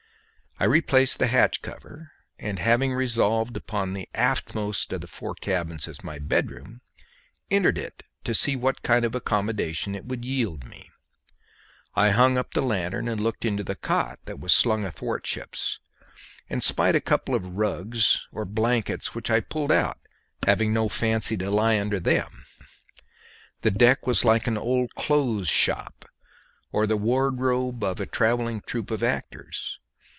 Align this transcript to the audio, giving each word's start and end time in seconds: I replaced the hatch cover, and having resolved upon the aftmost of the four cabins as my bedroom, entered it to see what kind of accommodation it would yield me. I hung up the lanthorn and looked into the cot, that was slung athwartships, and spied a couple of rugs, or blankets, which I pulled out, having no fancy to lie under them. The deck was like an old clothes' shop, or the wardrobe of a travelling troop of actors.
I 0.59 0.65
replaced 0.65 1.17
the 1.17 1.25
hatch 1.25 1.63
cover, 1.63 2.11
and 2.37 2.59
having 2.59 2.93
resolved 2.93 3.57
upon 3.57 3.93
the 3.93 4.07
aftmost 4.13 4.93
of 4.93 5.01
the 5.01 5.07
four 5.07 5.33
cabins 5.33 5.87
as 5.87 6.03
my 6.03 6.19
bedroom, 6.19 6.81
entered 7.49 7.79
it 7.79 8.03
to 8.25 8.35
see 8.35 8.55
what 8.55 8.83
kind 8.83 9.03
of 9.03 9.15
accommodation 9.15 9.95
it 9.95 10.05
would 10.05 10.23
yield 10.23 10.63
me. 10.67 10.91
I 11.95 12.11
hung 12.11 12.37
up 12.37 12.53
the 12.53 12.61
lanthorn 12.61 13.07
and 13.07 13.19
looked 13.19 13.43
into 13.43 13.63
the 13.63 13.73
cot, 13.73 14.19
that 14.25 14.39
was 14.39 14.53
slung 14.53 14.85
athwartships, 14.85 15.79
and 16.47 16.63
spied 16.63 16.93
a 16.95 17.01
couple 17.01 17.33
of 17.33 17.57
rugs, 17.57 18.27
or 18.31 18.45
blankets, 18.45 19.15
which 19.15 19.31
I 19.31 19.39
pulled 19.39 19.71
out, 19.71 19.97
having 20.45 20.71
no 20.71 20.89
fancy 20.89 21.35
to 21.37 21.49
lie 21.49 21.79
under 21.79 21.99
them. 21.99 22.45
The 23.63 23.71
deck 23.71 24.05
was 24.05 24.23
like 24.23 24.45
an 24.45 24.59
old 24.59 24.93
clothes' 24.93 25.49
shop, 25.49 26.05
or 26.71 26.85
the 26.85 26.97
wardrobe 26.97 27.83
of 27.83 27.99
a 27.99 28.05
travelling 28.05 28.61
troop 28.61 28.91
of 28.91 29.01
actors. 29.01 29.79